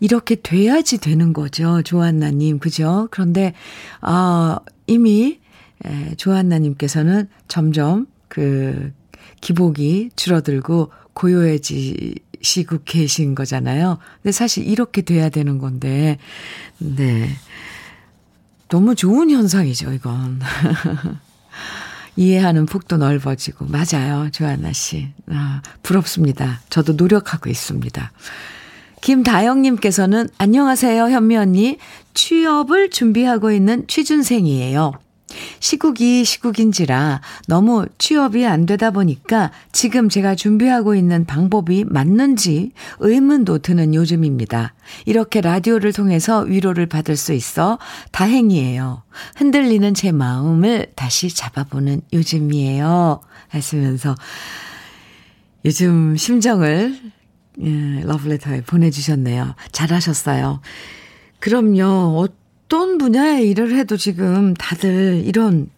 [0.00, 1.82] 이렇게 돼야지 되는 거죠.
[1.82, 3.06] 조안나님, 그죠?
[3.12, 3.54] 그런데,
[4.00, 5.38] 아, 이미,
[5.84, 8.92] 에, 조안나님께서는 점점 그
[9.40, 13.98] 기복이 줄어들고 고요해지 시고 계신 거잖아요.
[14.22, 16.18] 근데 사실 이렇게 돼야 되는 건데,
[16.78, 17.28] 네.
[18.68, 20.40] 너무 좋은 현상이죠, 이건.
[22.16, 23.66] 이해하는 폭도 넓어지고.
[23.66, 25.08] 맞아요, 조안나 씨.
[25.30, 26.60] 아, 부럽습니다.
[26.68, 28.12] 저도 노력하고 있습니다.
[29.00, 31.78] 김다영님께서는 안녕하세요, 현미 언니.
[32.14, 34.92] 취업을 준비하고 있는 취준생이에요.
[35.60, 43.94] 시국이 시국인지라 너무 취업이 안 되다 보니까 지금 제가 준비하고 있는 방법이 맞는지 의문도 드는
[43.94, 44.74] 요즘입니다.
[45.06, 47.78] 이렇게 라디오를 통해서 위로를 받을 수 있어
[48.12, 49.02] 다행이에요.
[49.36, 53.20] 흔들리는 제 마음을 다시 잡아보는 요즘이에요.
[53.48, 54.14] 하시면서
[55.64, 56.96] 요즘 심정을
[57.60, 59.54] 예, 러브레터에 보내주셨네요.
[59.72, 60.60] 잘하셨어요.
[61.40, 62.28] 그럼요.
[62.68, 65.70] 어떤 분야의 일을 해도 지금 다들 이런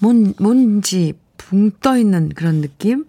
[0.00, 3.04] 뭔, 뭔지 붕 떠 있는 그런 느낌?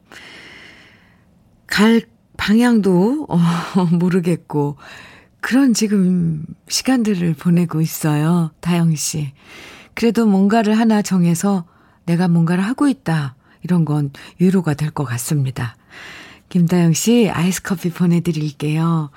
[1.68, 2.02] 갈
[2.36, 3.38] 방향도 어,
[3.98, 4.76] 모르겠고
[5.40, 8.52] 그런 지금 시간들을 보내고 있어요.
[8.60, 9.32] 다영 씨.
[9.94, 11.66] 그래도 뭔가를 하나 정해서
[12.06, 13.36] 내가 뭔가를 하고 있다.
[13.64, 15.78] 이런 건 위로가 될 것 같습니다.
[16.50, 19.12] 김다영 씨, 아이스 커피 보내드릴게요.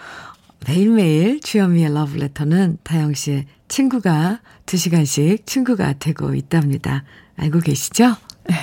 [0.67, 7.05] 매일매일 주현미의 러브레터는 다영 씨의 친구가 2시간씩 친구가 되고 있답니다.
[7.37, 8.17] 알고 계시죠?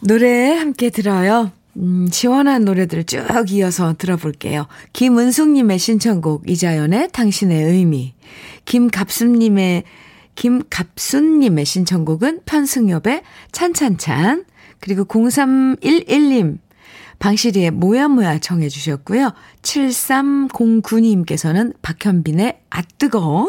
[0.00, 1.52] 노래 함께 들어요.
[1.76, 4.66] 음, 시원한 노래들 쭉 이어서 들어볼게요.
[4.92, 8.14] 김은숙님의 신청곡 이자연의 당신의 의미
[8.64, 9.84] 김갑순님의
[10.34, 14.44] 김갑순님의 신청곡은 편승엽의 찬찬찬
[14.80, 16.58] 그리고 0311님
[17.18, 19.32] 방시리의 뭐야뭐야 청해 주셨고요.
[19.62, 23.48] 7309님께서는 박현빈의 아뜨거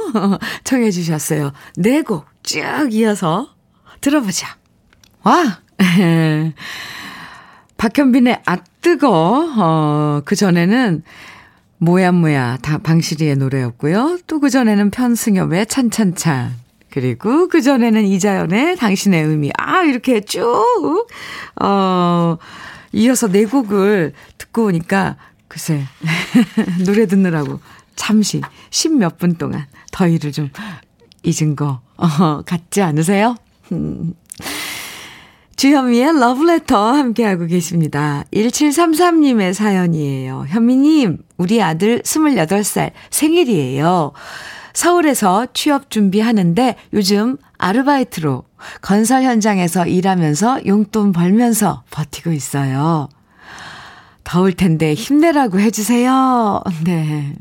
[0.64, 1.52] 청해 주셨어요.
[1.78, 3.50] 네 곡 쭉 이어서
[4.02, 4.58] 들어보자.
[5.24, 5.60] 와!
[7.78, 11.04] 박현빈의 아뜨거, 어, 그전에는
[11.78, 14.20] 뭐야 다 방시리의 노래였고요.
[14.28, 16.52] 또 그전에는 편승엽의 찬찬찬.
[16.90, 19.52] 그리고 그전에는 이자연의 당신의 의미.
[19.58, 21.08] 아, 이렇게 쭉,
[21.62, 22.38] 어,
[22.94, 25.16] 이어서 네 곡을 듣고 오니까,
[25.48, 25.84] 글쎄,
[26.86, 27.60] 노래 듣느라고
[27.96, 30.50] 잠시, 십 몇 분 동안 더위를 좀
[31.24, 33.36] 잊은 거, 어, 같지 않으세요?
[35.56, 38.24] 주현미의 러브레터 함께하고 계십니다.
[38.34, 40.46] 1733님의 사연이에요.
[40.48, 44.14] 현미님, 우리 아들 28살 생일이에요.
[44.74, 48.46] 서울에서 취업 준비하는데 요즘 아르바이트로
[48.82, 53.10] 건설 현장에서 일하면서 용돈 벌면서 버티고 있어요.
[54.24, 56.64] 더울 텐데 힘내라고 해주세요.
[56.86, 57.36] 네.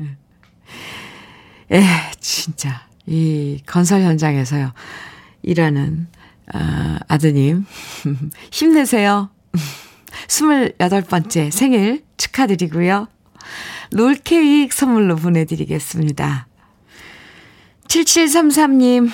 [1.71, 1.83] 에,
[2.19, 2.87] 진짜.
[3.07, 4.71] 이 건설 현장에서요.
[5.41, 6.07] 일하는
[6.53, 7.65] 아, 아드님,
[8.51, 9.29] 힘내세요.
[10.27, 13.07] 28번째 생일 축하드리고요.
[13.91, 16.47] 롤케이크 선물로 보내드리겠습니다.
[17.87, 19.09] 7733님,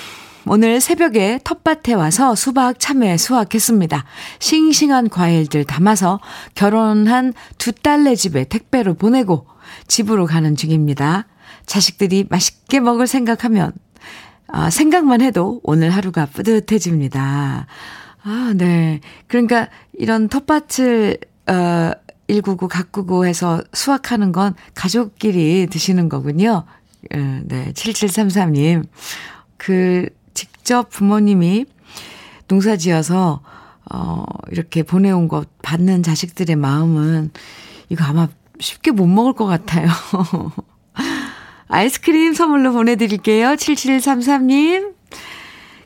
[0.48, 4.04] 오늘 새벽에 텃밭에 와서 수박 참외 수확했습니다.
[4.38, 6.20] 싱싱한 과일들 담아서
[6.54, 9.46] 결혼한 두 딸네 집에 택배로 보내고
[9.88, 11.26] 집으로 가는 중입니다.
[11.66, 13.72] 자식들이 맛있게 먹을 생각하면
[14.46, 17.66] 아, 생각만 해도 오늘 하루가 뿌듯해집니다.
[18.22, 19.00] 아, 네.
[19.26, 21.90] 그러니까 이런 텃밭을, 어,
[22.28, 26.64] 199 가꾸고 해서 수확하는 건 가족끼리 드시는 거군요.
[27.12, 27.72] 어, 네.
[27.72, 28.84] 7733님.
[29.56, 30.08] 그,
[30.66, 31.64] 직접 부모님이
[32.48, 33.40] 농사 지어서,
[33.88, 37.30] 어, 이렇게 보내온 것 받는 자식들의 마음은
[37.88, 38.26] 이거 아마
[38.58, 39.86] 쉽게 못 먹을 것 같아요.
[41.68, 43.50] 아이스크림 선물로 보내드릴게요.
[43.50, 44.94] 7733님.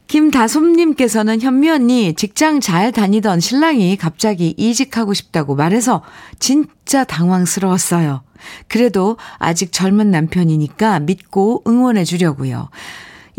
[0.07, 6.03] 김다솜님께서는 현미 언니 직장 잘 다니던 신랑이 갑자기 이직하고 싶다고 말해서
[6.39, 8.23] 진짜 당황스러웠어요.
[8.67, 12.71] 그래도 아직 젊은 남편이니까 믿고 응원해 주려고요.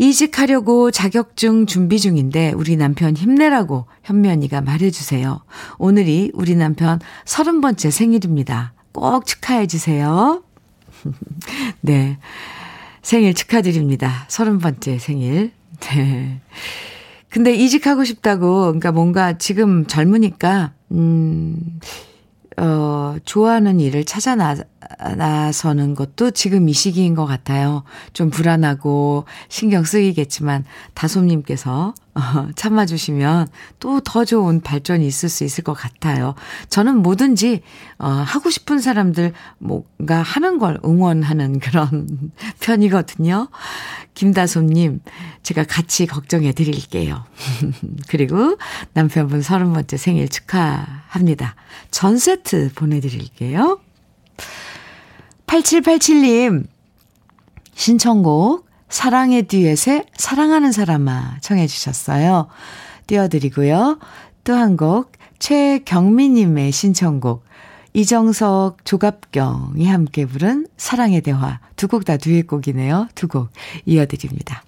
[0.02, 3.86] 이직하려고 자격증 준비 중인데 우리 남편 힘내라고
[4.30, 5.44] 언니가 말해주세요.
[5.78, 8.72] 오늘이 우리 남편 서른 번째 생일입니다.
[8.90, 10.42] 꼭 축하해 주세요.
[11.82, 12.18] 네.
[13.00, 14.26] 생일 축하드립니다.
[14.26, 15.52] 서른 번째 생일.
[15.78, 16.40] 네.
[17.28, 21.80] 근데 이직하고 싶다고, 그러니까 뭔가 지금 젊으니까, 음,
[22.56, 24.56] 어, 좋아하는 일을 찾아 나,
[25.16, 27.84] 나서는 것도 지금 이 시기인 것 같아요.
[28.12, 30.64] 좀 불안하고 신경 쓰이겠지만
[30.94, 33.48] 다솜님께서 어, 참아주시면
[33.80, 36.34] 또 더 좋은 발전이 있을 수 있을 것 같아요.
[36.68, 37.62] 저는 뭐든지
[37.98, 43.48] 어, 하고 싶은 사람들 뭔가 하는 걸 응원하는 그런 편이거든요.
[44.14, 45.00] 김다솜님,
[45.42, 47.24] 제가 같이 걱정해 드릴게요.
[48.08, 48.58] 그리고
[48.92, 51.54] 남편분 서른 번째 생일 축하합니다.
[51.90, 53.80] 전 세트 보내드릴게요.
[55.52, 56.64] 8787님,
[57.74, 62.48] 신청곡, 사랑의 듀엣의 사랑하는 사람아 청해 주셨어요.
[63.06, 63.98] 띄워드리고요.
[64.44, 67.44] 또 한 곡, 최경미님의 신청곡,
[67.92, 71.60] 이정석, 조갑경이 함께 부른 사랑의 대화.
[71.76, 73.08] 두 곡 다 듀엣곡이네요.
[73.14, 73.50] 두 곡
[73.84, 74.64] 이어드립니다.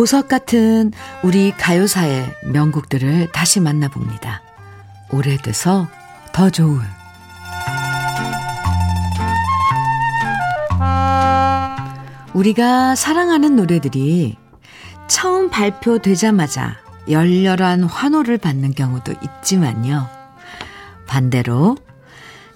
[0.00, 0.92] 보석 같은
[1.22, 4.40] 우리 가요사의 명곡들을 다시 만나봅니다.
[5.12, 5.88] 오래돼서
[6.32, 6.80] 더 좋은
[12.32, 14.38] 우리가 사랑하는 노래들이
[15.06, 16.78] 처음 발표되자마자
[17.10, 20.08] 열렬한 환호를 받는 경우도 있지만요.
[21.06, 21.76] 반대로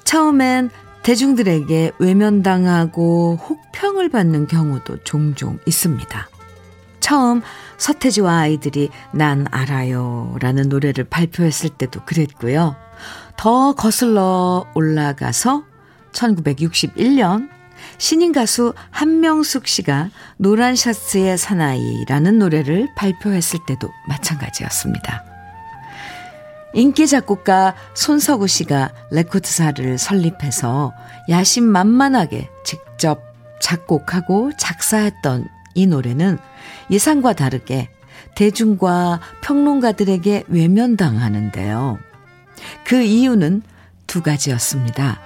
[0.04, 0.70] 처음엔
[1.02, 6.28] 대중들에게 외면당하고 혹평을 받는 경우도 종종 있습니다.
[7.04, 7.42] 처음
[7.76, 12.76] 서태지와 아이들이 난 알아요 라는 노래를 발표했을 때도 그랬고요.
[13.36, 15.64] 더 거슬러 올라가서
[16.12, 17.50] 1961년
[17.98, 25.24] 신인 가수 한명숙 씨가 노란 셔츠의 사나이라는 노래를 발표했을 때도 마찬가지였습니다.
[26.72, 30.94] 인기 작곡가 손석우 씨가 레코드사를 설립해서
[31.28, 33.20] 야심 만만하게 직접
[33.60, 36.38] 작곡하고 작사했던 이 노래는
[36.90, 37.88] 예상과 다르게
[38.34, 41.98] 대중과 평론가들에게 외면당하는데요.
[42.84, 43.62] 그 이유는
[44.06, 45.20] 두 가지였습니다.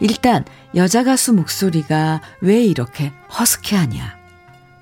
[0.00, 4.16] 일단 여자 가수 목소리가 왜 이렇게 허스키하냐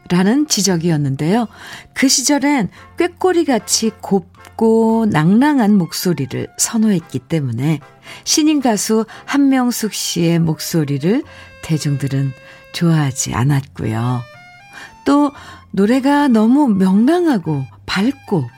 [0.09, 1.49] 라는 지적이었는데요.
[1.93, 7.81] 그 시절엔 꾀꼬리같이 곱고 낭랑한 목소리를 선호했기 때문에
[8.25, 11.25] 신인 가수 한명숙 씨의 목소리를
[11.63, 12.33] 대중들은
[12.73, 14.23] 좋아하지 않았고요.
[15.05, 15.33] 또
[15.77, 18.49] 노래가 너무 명랑하고 밝고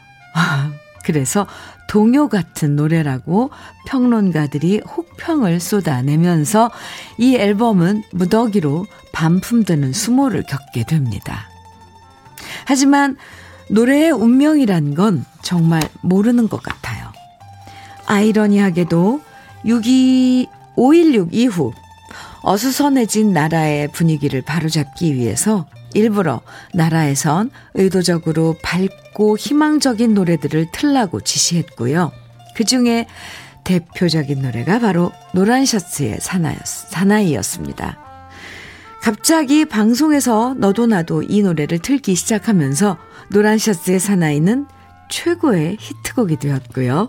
[1.05, 1.49] 그래서
[1.89, 3.51] 동요 같은 노래라고
[3.87, 6.71] 평론가들이 혹평을 쏟아내면서
[7.19, 11.49] 이 앨범은 무더기로 반품되는 수모를 겪게 됩니다.
[12.67, 13.17] 하지만
[13.71, 17.11] 노래의 운명이란 건 정말 모르는 것 같아요.
[18.07, 19.21] 아이러니하게도
[19.65, 20.47] 6.2,
[20.77, 21.73] 5.16 이후
[22.43, 26.41] 어수선해진 나라의 분위기를 바로잡기 위해서 일부러
[26.75, 32.13] 나라에선 의도적으로 밝고 희망적인 노래들을 틀라고 지시했고요.
[32.55, 33.07] 그 중에
[33.65, 37.99] 대표적인 노래가 바로 노란 셔츠의 사나이였 습니다.
[39.01, 44.67] 갑자기 방송에서 너도 나도 이 노래를 틀기 시작하면서 노란 셔츠의 사나이는
[45.11, 47.09] 최고의 히트곡이 되었고요.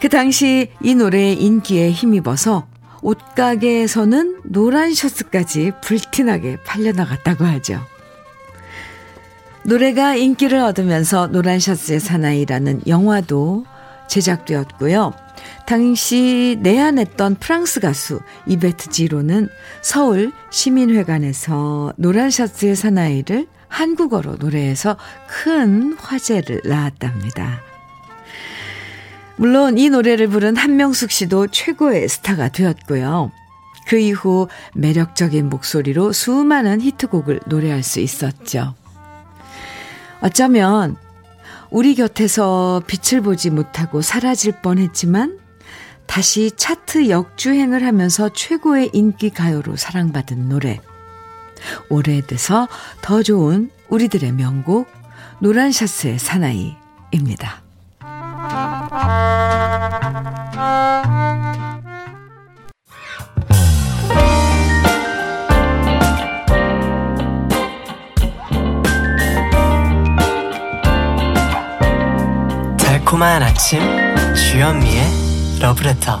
[0.00, 2.66] 그 당시 이 노래의 인기에 힘입어서
[3.02, 7.80] 옷가게에서는 노란 셔츠까지 불티나게 팔려나갔다고 하죠.
[9.64, 13.64] 노래가 인기를 얻으면서 노란 셔츠의 사나이라는 영화도
[14.08, 15.12] 제작되었고요.
[15.66, 19.48] 당시 내한했던 프랑스 가수 이베트 지로는
[19.82, 27.65] 서울 시민회관에서 노란 셔츠의 사나이를 한국어로 노래해서 큰 화제를 낳았답니다.
[29.36, 33.30] 물론 이 노래를 부른 한명숙 씨도 최고의 스타가 되었고요.
[33.86, 38.74] 그 이후 매력적인 목소리로 수많은 히트곡을 노래할 수 있었죠.
[40.20, 40.96] 어쩌면
[41.70, 45.38] 우리 곁에서 빛을 보지 못하고 사라질 뻔 했지만
[46.06, 50.80] 다시 차트 역주행을 하면서 최고의 인기 가요로 사랑받은 노래.
[51.90, 52.68] 오래돼서
[53.02, 54.88] 더 좋은 우리들의 명곡,
[55.40, 57.65] 노란 샤스의 사나이입니다.
[72.78, 73.80] 달콤한 아침
[74.34, 75.04] 주현미의
[75.60, 76.20] 러브레터.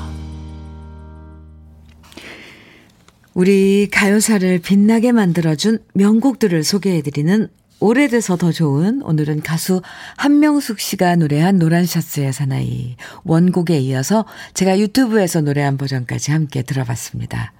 [3.32, 7.48] 우리 가요사를 빛나게 만들어준 명곡들을 소개해드리는
[7.78, 9.82] 오래돼서 더 좋은 오늘은 가수
[10.16, 14.24] 한명숙 씨가 노래한 노란 셔츠의 사나이 원곡에 이어서
[14.54, 17.52] 제가 유튜브에서 노래한 버전까지 함께 들어봤습니다.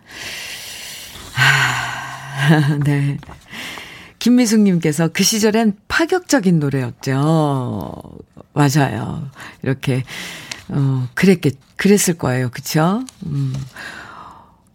[1.36, 3.18] 아, 네.
[4.18, 8.02] 김미숙님께서 그 시절엔 파격적인 노래였죠.
[8.54, 9.28] 맞아요.
[9.62, 10.02] 이렇게,
[10.68, 12.48] 어, 그랬겠, 그랬을 거예요.
[12.50, 13.04] 그쵸?
[13.26, 13.52] 음.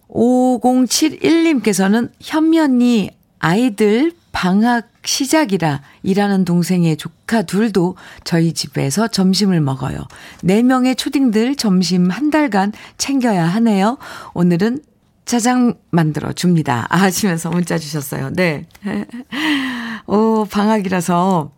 [0.10, 10.00] 5071님께서는 현미 언니 아이들 방학 시작이라 일하는 동생의 조카 둘도 저희 집에서 점심을 먹어요.
[10.44, 13.98] 4명의 초딩들 점심 한 달간 챙겨야 하네요.
[14.34, 14.84] 오늘은
[15.26, 16.88] 짜장 만들어 줍니다.
[16.90, 18.32] 아, 하시면서 문자 주셨어요.
[18.34, 18.66] 네.
[20.08, 21.52] 오, 방학이라서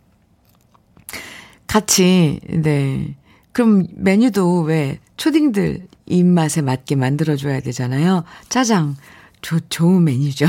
[1.67, 3.15] 같이, 네.
[3.51, 8.23] 그럼 메뉴도 왜 초딩들 입맛에 맞게 만들어줘야 되잖아요.
[8.49, 8.95] 짜장.
[9.41, 10.45] 조, 좋은 메뉴죠.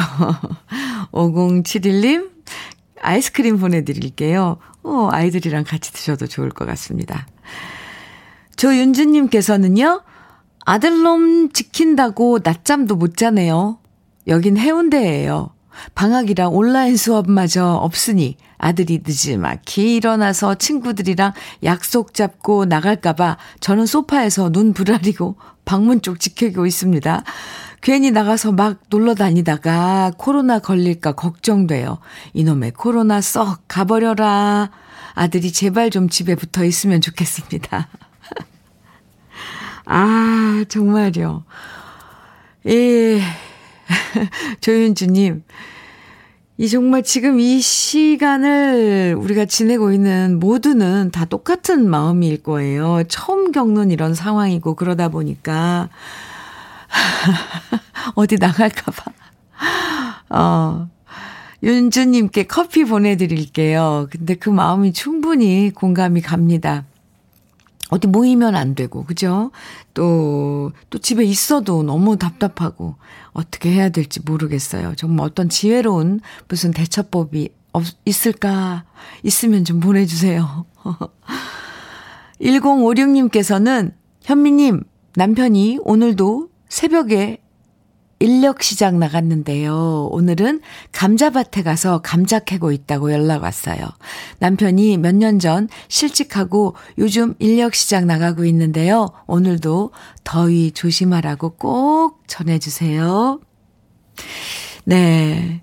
[1.12, 2.30] 5071님,
[3.04, 4.58] 아이스크림 보내드릴게요.
[4.82, 7.26] 어, 아이들이랑 같이 드셔도 좋을 것 같습니다.
[8.56, 10.02] 조윤주님께서는요,
[10.64, 13.78] 아들놈 지킨다고 낮잠도 못 자네요.
[14.26, 15.50] 여긴 해운대예요.
[15.94, 21.32] 방학이라 온라인 수업마저 없으니 아들이 늦지막히 일어나서 친구들이랑
[21.64, 27.24] 약속 잡고 나갈까봐 저는 소파에서 눈 부라리고 방문 쪽 지키고 있습니다.
[27.84, 31.98] 괜히 나가서 막 놀러 다니다가 코로나 걸릴까 걱정돼요.
[32.32, 34.70] 이놈의 코로나 썩 가버려라.
[35.12, 37.88] 아들이 제발 좀 집에 붙어 있으면 좋겠습니다.
[39.84, 41.44] 아, 정말요.
[42.68, 43.20] 예.
[44.62, 45.44] 조윤주님,
[46.56, 53.02] 이 정말 지금 이 시간을 우리가 지내고 있는 모두는 다 똑같은 마음일 거예요.
[53.08, 55.90] 처음 겪는 이런 상황이고 그러다 보니까
[58.14, 59.12] 어디 나갈까봐.
[60.30, 60.88] 어,
[61.62, 64.08] 윤주님께 커피 보내드릴게요.
[64.10, 66.84] 근데 그 마음이 충분히 공감이 갑니다.
[67.90, 69.50] 어디 모이면 안 되고, 그죠?
[69.92, 72.96] 또, 또 집에 있어도 너무 답답하고,
[73.32, 74.94] 어떻게 해야 될지 모르겠어요.
[74.96, 78.84] 정말 어떤 지혜로운 무슨 대처법이 없, 있을까?
[79.22, 80.64] 있으면 좀 보내주세요.
[82.40, 83.92] 1056님께서는
[84.22, 84.82] 현미님,
[85.16, 87.38] 남편이 오늘도 새벽에
[88.18, 90.08] 인력시장 나갔는데요.
[90.10, 90.60] 오늘은
[90.90, 93.86] 감자밭에 가서 감자 캐고 있다고 연락 왔어요.
[94.40, 99.06] 남편이 몇 년 전 실직하고 요즘 인력시장 나가고 있는데요.
[99.28, 99.92] 오늘도
[100.24, 103.38] 더위 조심하라고 꼭 전해주세요.
[104.84, 105.62] 네.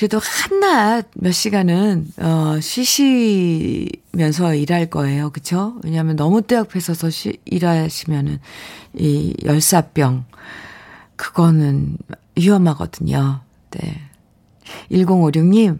[0.00, 5.28] 그래도 한낮 몇 시간은, 어, 쉬시면서 일할 거예요.
[5.28, 5.78] 그쵸?
[5.84, 8.38] 왜냐하면 너무 떼 앞에 서서 쉬, 일하시면은,
[8.94, 10.24] 이 열사병,
[11.16, 11.98] 그거는
[12.34, 13.42] 위험하거든요.
[13.72, 14.00] 네.
[14.90, 15.78] 1056님,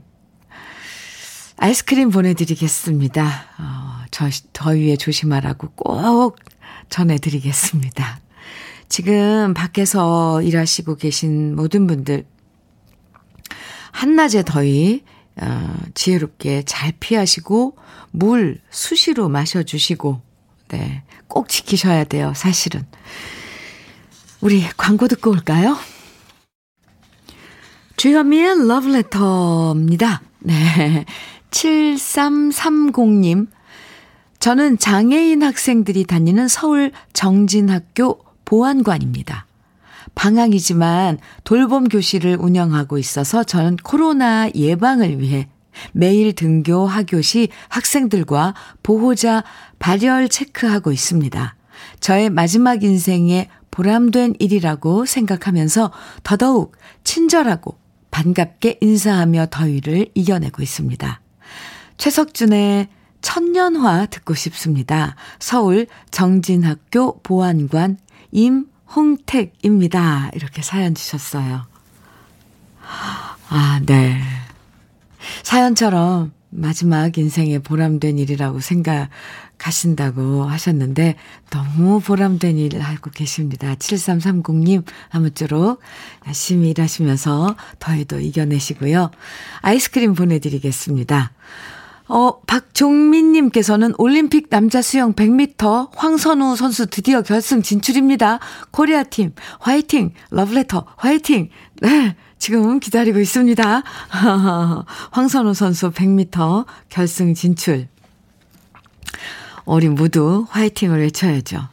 [1.56, 3.24] 아이스크림 보내드리겠습니다.
[3.58, 6.36] 어, 저, 더위에 조심하라고 꼭
[6.90, 8.20] 전해드리겠습니다.
[8.90, 12.26] 지금 밖에서 일하시고 계신 모든 분들,
[13.93, 15.03] 한낮의 더위,
[15.41, 17.76] 어, 지혜롭게 잘 피하시고,
[18.11, 20.20] 물 수시로 마셔주시고,
[20.68, 22.86] 네, 꼭 지키셔야 돼요, 사실은.
[24.41, 25.76] 우리 광고 듣고 올까요?
[27.97, 30.22] 주현미의 러브레터입니다.
[30.41, 31.05] 네.
[31.51, 33.49] 7330님.
[34.38, 39.47] 저는 장애인 학생들이 다니는 서울 정진학교 보안관입니다.
[40.14, 45.48] 방학이지만 돌봄 교실을 운영하고 있어서 저는 코로나 예방을 위해
[45.92, 49.44] 매일 등교 하교 시 학생들과 보호자
[49.78, 51.54] 발열 체크하고 있습니다.
[52.00, 55.92] 저의 마지막 인생의 보람된 일이라고 생각하면서
[56.22, 57.78] 더더욱 친절하고
[58.11, 61.20] 반갑게 인사하며 더위를 이겨내고 있습니다.
[61.96, 62.88] 최석준의
[63.22, 65.14] 천년화 듣고 싶습니다.
[65.38, 67.98] 서울 정진학교 보안관
[68.32, 70.30] 임 홍택입니다.
[70.34, 71.66] 이렇게 사연 주셨어요.
[73.49, 74.20] 아, 네.
[75.43, 81.14] 사연처럼 마지막 인생의 보람된 일이라고 생각하신다고 하셨는데
[81.51, 83.74] 너무 보람된 일 하고 계십니다.
[83.76, 85.80] 7330님 아무쪼록
[86.26, 89.11] 열심히 일하시면서 더위도 이겨내시고요.
[89.61, 91.32] 아이스크림 보내드리겠습니다.
[92.11, 98.40] 어, 박종민님께서는 올림픽 남자 수영 100m 황선우 선수 드디어 결승 진출입니다.
[98.72, 100.12] 코리아 팀, 화이팅!
[100.30, 101.50] 러브레터, 화이팅!
[101.80, 102.16] 네.
[102.36, 103.82] 지금 기다리고 있습니다.
[105.12, 107.86] 황선우 선수 100m 결승 진출.
[109.64, 111.68] 우리 모두 화이팅을 외쳐야죠.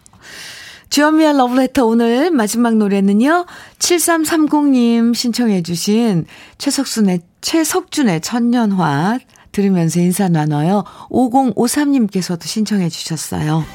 [0.90, 3.46] 주현미의 러브레터 오늘 마지막 노래는요.
[3.80, 6.26] 7330님 신청해 주신
[6.60, 9.20] 최석순의, 최석준의 천년화
[9.58, 10.84] 들으면서 인사 나눠요.
[11.10, 13.66] 5053님께서도 신청해 주셨어요.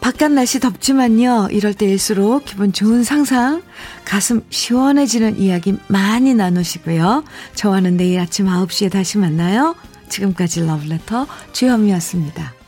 [0.00, 1.48] 바깥 날씨 덥지만요.
[1.50, 3.62] 이럴 때일수록 기분 좋은 상상,
[4.04, 7.24] 가슴 시원해지는 이야기 많이 나누시고요.
[7.54, 9.74] 저와는 내일 아침 9시에 다시 만나요.
[10.10, 12.65] 지금까지 러브레터 주현미였습니다.